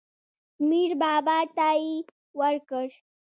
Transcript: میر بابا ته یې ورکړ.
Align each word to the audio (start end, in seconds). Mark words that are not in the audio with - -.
میر 0.67 0.91
بابا 1.01 1.37
ته 1.55 1.69
یې 1.83 1.93
ورکړ. 2.39 2.87